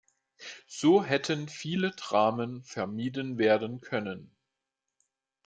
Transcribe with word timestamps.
So 0.65 1.03
hätten 1.03 1.47
viele 1.47 1.91
Dramen 1.91 2.63
vermieden 2.63 3.37
werden 3.37 3.81
können. 3.81 4.35